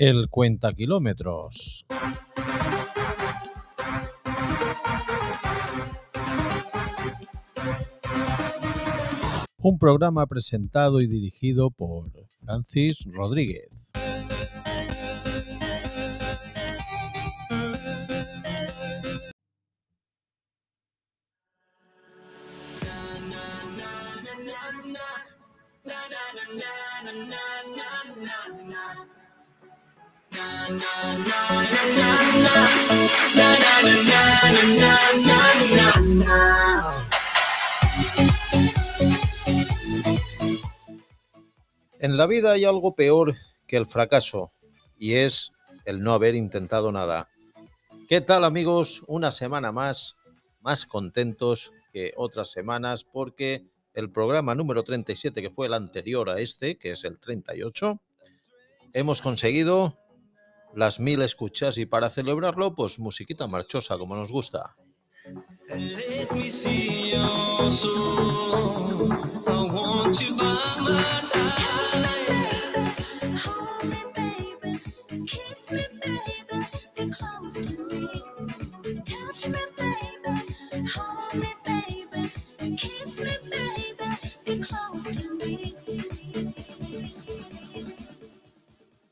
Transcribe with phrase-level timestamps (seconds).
[0.00, 1.84] El cuenta kilómetros.
[9.58, 12.10] Un programa presentado y dirigido por
[12.42, 13.90] Francis Rodríguez.
[41.98, 43.34] En la vida hay algo peor
[43.66, 44.52] que el fracaso
[44.98, 45.52] y es
[45.84, 47.28] el no haber intentado nada.
[48.08, 49.02] ¿Qué tal amigos?
[49.06, 50.16] Una semana más,
[50.60, 56.38] más contentos que otras semanas porque el programa número 37, que fue el anterior a
[56.38, 58.00] este, que es el 38,
[58.92, 59.99] hemos conseguido
[60.74, 64.76] las mil escuchas y para celebrarlo, pues musiquita marchosa como nos gusta.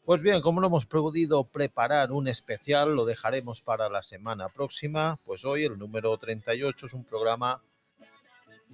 [0.08, 5.20] Pues bien, como no hemos podido preparar un especial, lo dejaremos para la semana próxima.
[5.26, 7.62] Pues hoy el número 38 es un programa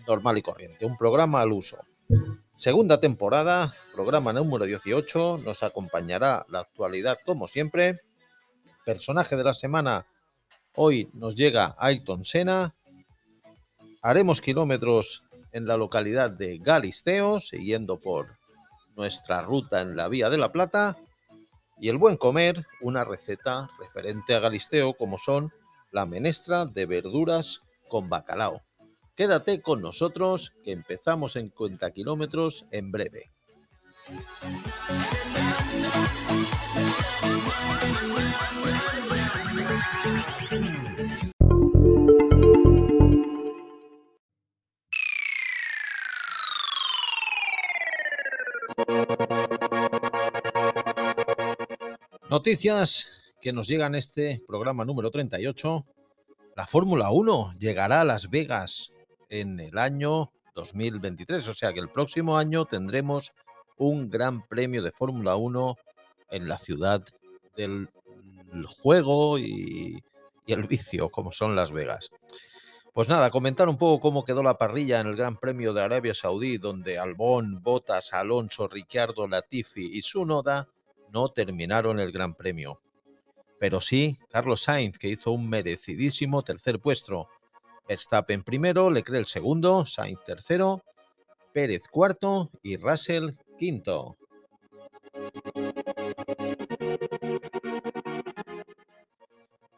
[0.06, 1.78] normal y corriente, un programa al uso.
[2.56, 8.02] Segunda temporada, programa número 18, nos acompañará la actualidad como siempre.
[8.84, 10.06] Personaje de la semana,
[10.76, 12.76] hoy nos llega Ayrton Senna.
[14.02, 18.38] Haremos kilómetros en la localidad de Galisteo, siguiendo por
[18.94, 20.96] nuestra ruta en la Vía de la Plata
[21.84, 25.52] y el buen comer, una receta referente a Galisteo como son
[25.92, 28.62] la menestra de verduras con bacalao.
[29.14, 33.30] Quédate con nosotros que empezamos en cuenta kilómetros en breve.
[52.34, 55.84] Noticias que nos llegan este programa número 38.
[56.56, 58.92] La Fórmula 1 llegará a Las Vegas
[59.28, 63.32] en el año 2023, o sea que el próximo año tendremos
[63.76, 65.76] un gran premio de Fórmula 1
[66.32, 67.04] en la ciudad
[67.56, 67.88] del
[68.66, 70.02] juego y,
[70.44, 72.10] y, el vicio, como son Las Vegas.
[72.92, 76.14] Pues nada, comentar un poco cómo quedó la parrilla en el Gran Premio de Arabia
[76.14, 80.73] Saudí, donde Albón, Botas, Alonso, Ricciardo, Latifi y Sunoda
[81.14, 82.80] no terminaron el Gran Premio.
[83.60, 87.28] Pero sí, Carlos Sainz, que hizo un merecidísimo tercer puesto.
[87.88, 90.82] Verstappen primero, Leclerc segundo, Sainz tercero,
[91.52, 94.16] Pérez cuarto y Russell quinto.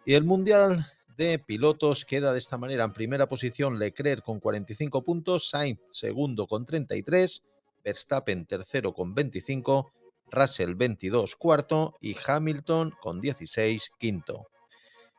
[0.06, 0.86] Y el Mundial
[1.18, 2.84] de Pilotos queda de esta manera.
[2.84, 7.42] En primera posición Leclerc con 45 puntos, Sainz segundo con 33,
[7.84, 9.92] Verstappen tercero con 25
[10.30, 14.48] Russell 22 cuarto y Hamilton con 16 quinto.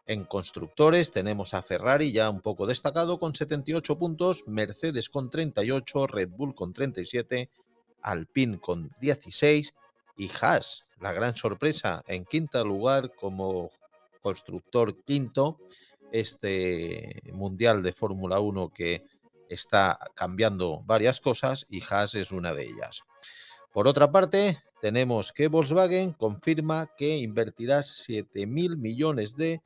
[0.06, 6.08] En constructores tenemos a Ferrari ya un poco destacado con 78 puntos, Mercedes con 38,
[6.08, 7.50] Red Bull con 37,
[8.02, 9.74] Alpine con 16
[10.18, 13.70] y Haas, la gran sorpresa, en quinto lugar como
[14.22, 15.60] constructor quinto,
[16.12, 19.04] este Mundial de Fórmula 1 que
[19.50, 23.02] está cambiando varias cosas y Haas es una de ellas.
[23.74, 29.62] Por otra parte, tenemos que Volkswagen confirma que invertirá 7.000 millones de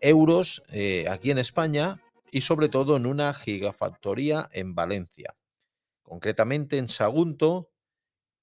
[0.00, 5.34] euros eh, aquí en España y sobre todo en una gigafactoría en Valencia,
[6.02, 7.70] concretamente en Sagunto,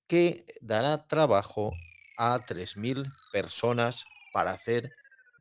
[0.07, 1.73] que dará trabajo
[2.17, 4.91] a 3.000 personas para hacer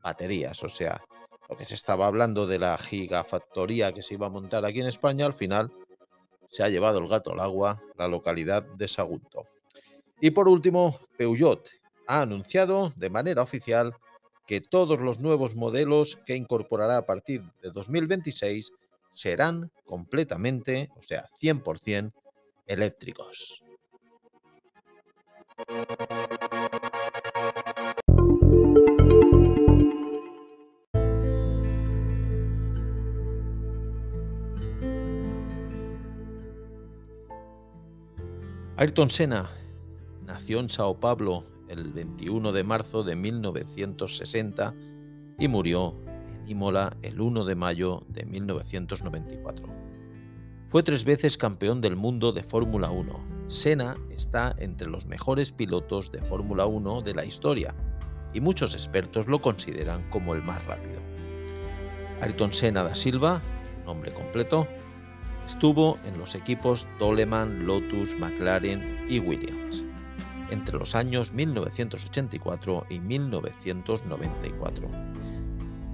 [0.03, 0.63] baterías.
[0.63, 1.03] O sea,
[1.49, 4.87] lo que se estaba hablando de la gigafactoría que se iba a montar aquí en
[4.87, 5.73] España, al final
[6.49, 9.45] se ha llevado el gato al agua la localidad de Sagunto.
[10.21, 11.69] Y por último, Peugeot
[12.07, 13.95] ha anunciado de manera oficial
[14.47, 18.73] que todos los nuevos modelos que incorporará a partir de 2026
[19.11, 22.13] serán completamente, o sea, 100%
[22.67, 23.63] eléctricos.
[38.77, 39.60] Ayrton Senna
[40.51, 44.75] nació en Sao Paulo el 21 de marzo de 1960
[45.39, 49.69] y murió en Imola el 1 de mayo de 1994.
[50.67, 53.47] Fue tres veces campeón del mundo de Fórmula 1.
[53.47, 57.73] Senna está entre los mejores pilotos de Fórmula 1 de la historia
[58.35, 60.99] y muchos expertos lo consideran como el más rápido.
[62.23, 64.67] Ayrton Senna da Silva, su nombre completo,
[65.47, 69.85] estuvo en los equipos Toleman, Lotus, McLaren y Williams
[70.51, 74.89] entre los años 1984 y 1994.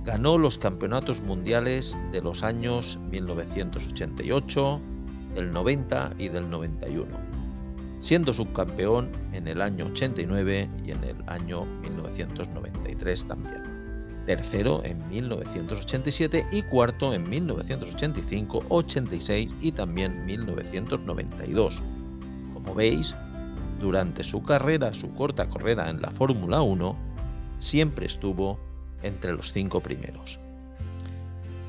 [0.05, 4.81] Ganó los campeonatos mundiales de los años 1988,
[5.35, 7.07] del 90 y del 91,
[8.01, 13.77] siendo subcampeón en el año 89 y en el año 1993 también.
[14.27, 21.83] Tercero en 1987 y cuarto en 1985, 86 y también 1992.
[22.55, 23.15] Como veis,
[23.79, 26.97] durante su carrera, su corta carrera en la Fórmula 1,
[27.59, 28.59] siempre estuvo
[29.03, 30.39] entre los cinco primeros.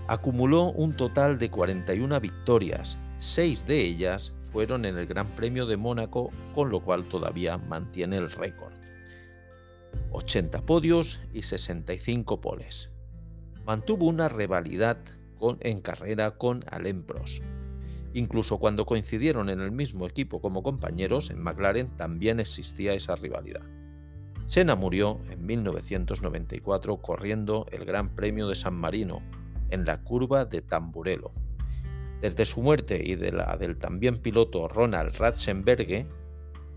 [0.07, 5.77] Acumuló un total de 41 victorias, seis de ellas fueron en el Gran Premio de
[5.77, 8.73] Mónaco, con lo cual todavía mantiene el récord.
[10.11, 12.91] 80 podios y 65 poles.
[13.65, 14.97] Mantuvo una rivalidad
[15.59, 17.43] en carrera con Alain Prost,
[18.13, 23.61] Incluso cuando coincidieron en el mismo equipo como compañeros, en McLaren también existía esa rivalidad.
[24.45, 29.21] Senna murió en 1994 corriendo el Gran Premio de San Marino,
[29.69, 31.31] en la curva de Tamburello.
[32.21, 36.07] Desde su muerte y de la del también piloto Ronald Ratzenberger,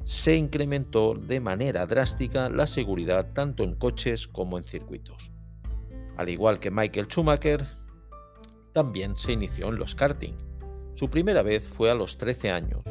[0.03, 5.31] se incrementó de manera drástica la seguridad tanto en coches como en circuitos.
[6.17, 7.67] Al igual que Michael Schumacher,
[8.73, 10.50] también se inició en los karting
[10.95, 12.83] su primera vez fue a los 13 años.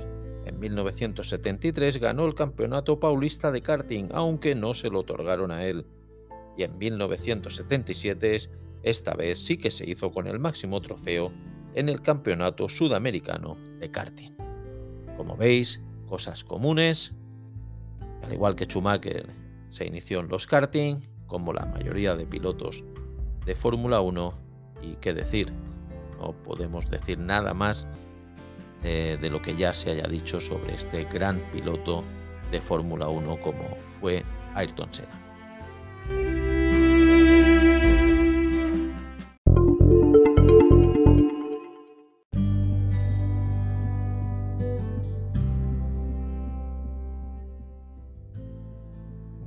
[0.45, 5.85] En 1973 ganó el Campeonato Paulista de karting, aunque no se lo otorgaron a él.
[6.57, 8.49] Y en 1977
[8.83, 11.31] esta vez sí que se hizo con el máximo trofeo
[11.75, 14.31] en el Campeonato Sudamericano de karting.
[15.17, 17.13] Como veis, cosas comunes,
[18.23, 19.29] al igual que Schumacher
[19.69, 20.97] se inició en los karting,
[21.27, 22.83] como la mayoría de pilotos
[23.45, 24.33] de Fórmula 1,
[24.81, 25.53] y qué decir,
[26.19, 27.88] no podemos decir nada más
[28.83, 32.04] de, de lo que ya se haya dicho sobre este gran piloto
[32.51, 34.24] de Fórmula 1 como fue
[34.56, 35.19] Ayrton Senna.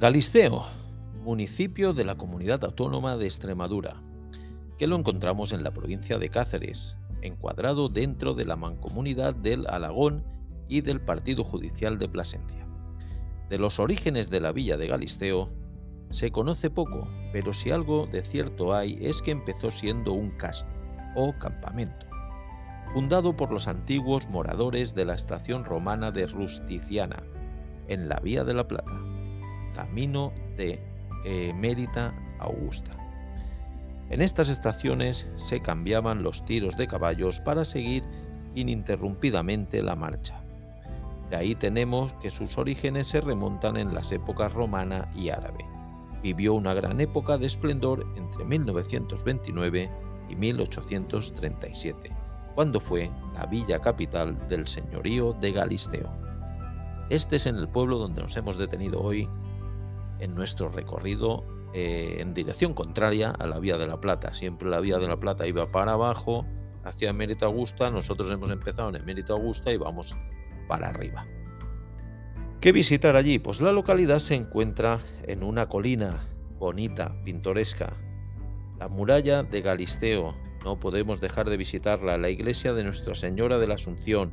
[0.02, 0.64] Galisteo,
[1.22, 4.02] municipio de la Comunidad Autónoma de Extremadura,
[4.86, 10.24] lo encontramos en la provincia de Cáceres, encuadrado dentro de la mancomunidad del Alagón
[10.68, 12.66] y del Partido Judicial de Plasencia.
[13.48, 15.50] De los orígenes de la villa de Galisteo
[16.10, 20.72] se conoce poco, pero si algo de cierto hay es que empezó siendo un casno
[21.14, 22.06] o campamento,
[22.92, 27.22] fundado por los antiguos moradores de la estación romana de Rusticiana,
[27.88, 29.00] en la Vía de la Plata,
[29.74, 30.80] camino de
[31.24, 33.01] Emérita Augusta.
[34.12, 38.04] En estas estaciones se cambiaban los tiros de caballos para seguir
[38.54, 40.44] ininterrumpidamente la marcha.
[41.30, 45.64] De ahí tenemos que sus orígenes se remontan en las épocas romana y árabe.
[46.22, 49.90] Vivió una gran época de esplendor entre 1929
[50.28, 52.10] y 1837,
[52.54, 56.12] cuando fue la villa capital del señorío de Galisteo.
[57.08, 59.26] Este es en el pueblo donde nos hemos detenido hoy
[60.18, 64.32] en nuestro recorrido eh, en dirección contraria a la Vía de la Plata.
[64.34, 66.46] Siempre la Vía de la Plata iba para abajo,
[66.84, 67.90] hacia Emérito Augusta.
[67.90, 70.16] Nosotros hemos empezado en Emérito Augusta y vamos
[70.68, 71.24] para arriba.
[72.60, 73.38] ¿Qué visitar allí?
[73.38, 76.20] Pues la localidad se encuentra en una colina
[76.58, 77.96] bonita, pintoresca.
[78.78, 83.66] La muralla de Galisteo, no podemos dejar de visitarla, la iglesia de Nuestra Señora de
[83.66, 84.32] la Asunción,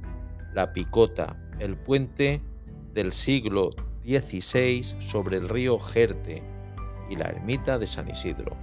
[0.53, 2.41] la Picota, el puente
[2.93, 3.72] del siglo
[4.05, 6.43] XVI sobre el río Jerte,
[7.09, 8.55] y la ermita de San Isidro.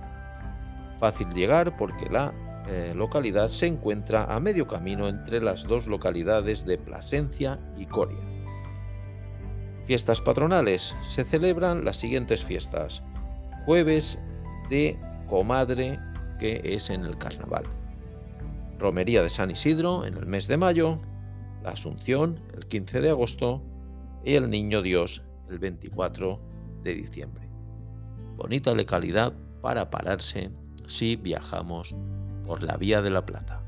[0.99, 2.33] Fácil llegar porque la
[2.69, 8.19] eh, localidad se encuentra a medio camino entre las dos localidades de Plasencia y Coria.
[9.87, 10.97] Fiestas patronales.
[11.09, 13.05] Se celebran las siguientes fiestas.
[13.65, 14.19] Jueves
[14.69, 14.99] de
[15.29, 16.01] Comadre,
[16.41, 17.65] que es en el Carnaval.
[18.79, 21.01] Romería de San Isidro en el mes de mayo.
[21.63, 23.63] La Asunción el 15 de agosto.
[24.25, 26.41] Y el Niño Dios el 24
[26.83, 27.46] de diciembre
[28.37, 30.51] bonita localidad para pararse
[30.87, 31.97] si viajamos
[32.47, 33.63] por la Vía de la Plata.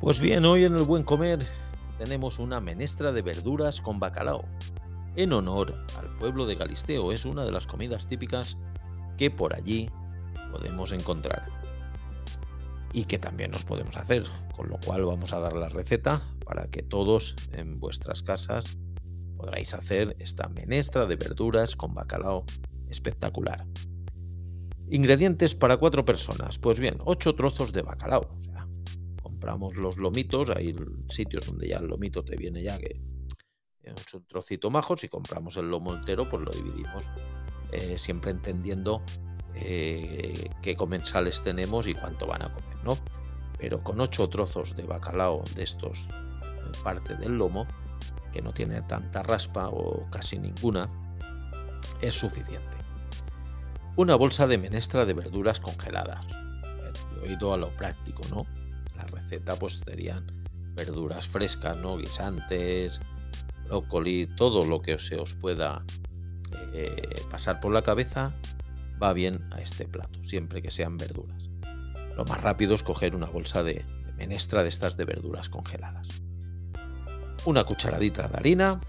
[0.00, 1.44] Pues bien, hoy en el Buen Comer
[1.98, 4.44] tenemos una menestra de verduras con bacalao.
[5.16, 8.56] En honor al pueblo de Galisteo es una de las comidas típicas
[9.18, 9.90] que por allí
[10.52, 11.55] podemos encontrar
[12.96, 14.24] y que también nos podemos hacer,
[14.56, 18.78] con lo cual vamos a dar la receta para que todos en vuestras casas
[19.36, 22.46] podráis hacer esta menestra de verduras con bacalao
[22.88, 23.66] espectacular.
[24.88, 26.58] Ingredientes para cuatro personas.
[26.58, 28.34] Pues bien, ocho trozos de bacalao.
[28.34, 28.66] O sea,
[29.22, 30.74] compramos los lomitos, hay
[31.10, 32.98] sitios donde ya el lomito te viene ya que
[33.82, 34.96] es un trocito majo.
[34.96, 37.04] Si compramos el lomo entero, pues lo dividimos
[37.72, 39.02] eh, siempre entendiendo
[39.58, 42.98] eh, qué comensales tenemos y cuánto van a comer, ¿no?
[43.58, 47.66] Pero con ocho trozos de bacalao de estos, eh, parte del lomo,
[48.32, 50.88] que no tiene tanta raspa o casi ninguna,
[52.00, 52.76] es suficiente.
[53.96, 56.26] Una bolsa de menestra de verduras congeladas.
[57.14, 58.44] Yo he ido a lo práctico, ¿no?
[58.94, 60.26] La receta pues serían
[60.74, 61.96] verduras frescas, ¿no?
[61.96, 63.00] Guisantes,
[63.64, 65.82] brócoli, todo lo que se os pueda
[66.74, 68.34] eh, pasar por la cabeza
[69.02, 71.50] va bien a este plato, siempre que sean verduras.
[72.16, 73.84] Lo más rápido es coger una bolsa de,
[74.16, 76.22] menestra de estas de verduras congeladas.
[77.44, 78.80] Una cucharadita de harina,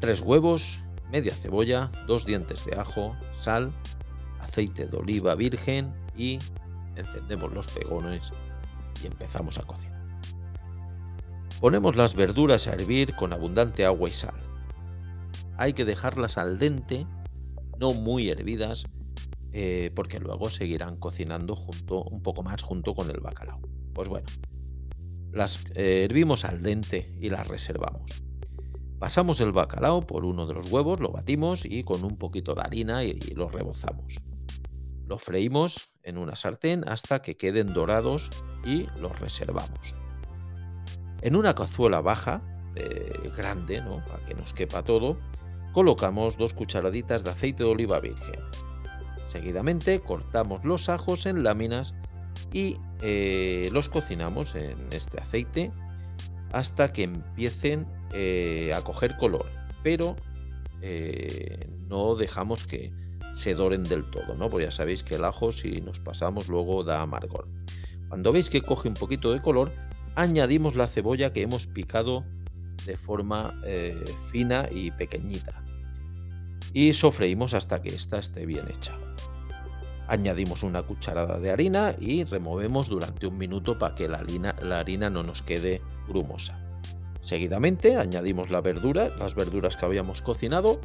[0.00, 0.80] tres huevos,
[1.10, 3.72] media cebolla, dos dientes de ajo, sal,
[4.40, 6.38] aceite de oliva virgen y
[6.96, 8.32] encendemos los fegones
[9.02, 9.94] y empezamos a cocinar.
[11.60, 14.34] Ponemos las verduras a hervir con abundante agua y sal.
[15.56, 17.06] Hay que dejarlas al dente,
[17.78, 18.86] no muy hervidas,
[19.56, 23.60] eh, porque luego seguirán cocinando junto, un poco más junto con el bacalao.
[23.92, 24.26] Pues bueno,
[25.32, 28.24] las eh, hervimos al dente y las reservamos.
[28.98, 32.62] Pasamos el bacalao por uno de los huevos, lo batimos y con un poquito de
[32.62, 34.16] harina y, lo rebozamos.
[35.06, 38.30] Lo freímos en una sartén hasta que queden dorados
[38.64, 39.94] y los reservamos.
[41.22, 42.42] En una cazuela baja,
[42.74, 44.04] eh, grande, ¿no?
[44.04, 45.16] para que nos quepa todo,
[45.72, 48.40] colocamos dos cucharaditas de aceite de oliva virgen.
[49.34, 51.92] Seguidamente cortamos los ajos en láminas
[52.52, 55.72] y eh, los cocinamos en este aceite
[56.52, 59.46] hasta que empiecen eh, a coger color,
[59.82, 60.14] pero
[60.82, 62.92] eh, no dejamos que
[63.34, 64.48] se doren del todo, ¿no?
[64.48, 67.48] Porque ya sabéis que el ajo si nos pasamos luego da amargor.
[68.08, 69.72] Cuando veis que coge un poquito de color,
[70.14, 72.24] añadimos la cebolla que hemos picado
[72.86, 73.52] de forma
[74.30, 75.63] fina y pequeñita
[76.74, 78.92] y sofreímos hasta que ésta esté bien hecha.
[80.08, 85.22] Añadimos una cucharada de harina y removemos durante un minuto para que la harina, no
[85.22, 86.60] nos quede grumosa.
[87.22, 90.80] Seguidamente añadimos la verdura, las verduras que habíamos cocinado,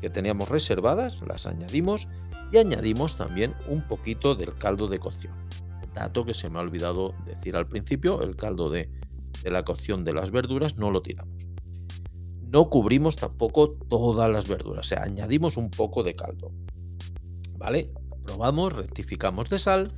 [0.00, 2.08] que teníamos reservadas, las añadimos
[2.50, 5.34] y añadimos también un poquito del caldo de cocción.
[5.94, 8.88] dato que se me ha olvidado decir al principio, el caldo de,
[9.42, 11.39] de la cocción de las verduras no lo tiramos
[12.50, 16.52] no cubrimos tampoco todas las verduras, o sea, añadimos un poco de caldo.
[17.56, 17.92] ¿Vale?
[18.24, 19.92] Probamos, rectificamos de sal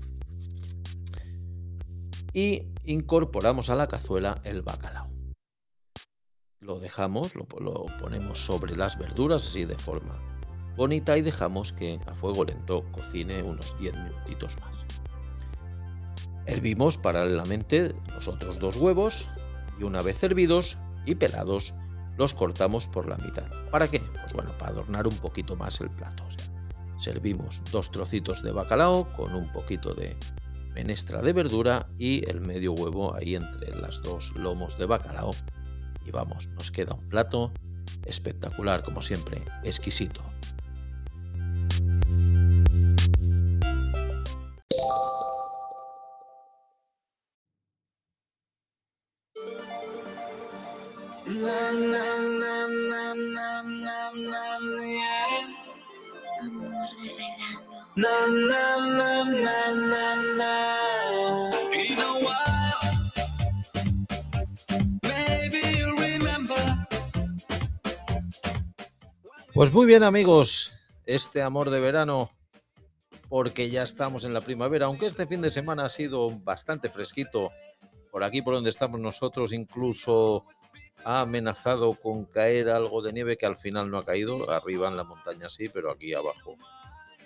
[2.35, 5.11] y incorporamos a la cazuela el bacalao.
[6.61, 7.47] Lo dejamos, lo,
[8.01, 10.21] ponemos sobre las verduras así de forma
[10.77, 14.77] bonita y dejamos que a fuego lento cocine unos 10 minutitos más.
[16.47, 19.29] Hervimos paralelamente los otros dos huevos
[19.79, 21.75] y una vez hervidos y pelados
[22.17, 23.51] los cortamos por la mitad.
[23.71, 24.01] ¿Para qué?
[24.01, 26.25] Pues bueno, para adornar un poquito más el plato.
[26.99, 30.17] Servimos dos trocitos de bacalao con un poquito de
[30.75, 35.33] menestra de verdura y el medio huevo ahí entre las dos lomos de bacalao.
[36.07, 37.53] Y vamos, nos queda un plato
[38.07, 40.23] espectacular, como siempre, exquisito.
[69.55, 70.73] Pues muy bien amigos,
[71.07, 72.31] este amor de verano,
[73.29, 77.51] porque ya estamos en la primavera, aunque este fin de semana ha sido bastante fresquito,
[78.11, 80.45] por aquí por donde estamos nosotros incluso
[81.05, 84.97] ha amenazado con caer algo de nieve que al final no ha caído, arriba en
[84.97, 86.57] la montaña sí, pero aquí abajo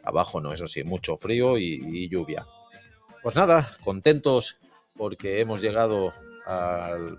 [0.07, 2.47] Abajo no, eso sí, mucho frío y, lluvia.
[3.23, 4.59] Pues nada, contentos
[4.95, 6.15] porque hemos llegado
[6.47, 7.19] al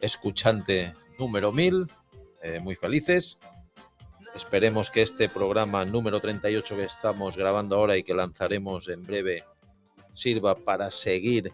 [0.00, 1.86] escuchante número 1000,
[2.42, 3.40] eh, muy felices.
[4.32, 9.42] Esperemos que este programa número 38 que estamos grabando ahora y que lanzaremos en breve
[10.12, 11.52] sirva para seguir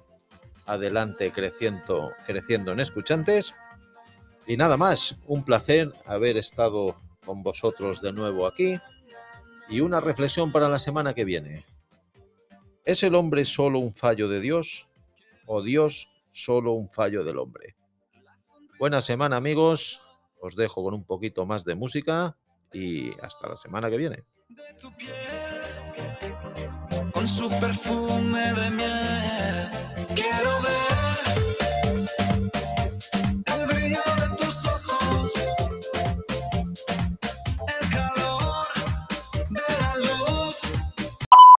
[0.67, 3.55] adelante creciendo, creciendo en escuchantes.
[4.47, 8.79] Y nada más, un placer haber estado con vosotros de nuevo aquí.
[9.69, 11.65] Y una reflexión para la semana que viene.
[12.85, 14.89] ¿Es el hombre solo un fallo de Dios
[15.47, 17.75] o Dios solo un fallo del hombre?
[18.79, 20.03] Buena semana amigos,
[20.41, 22.37] os dejo con un poquito más de música
[22.73, 24.25] y hasta la semana que viene.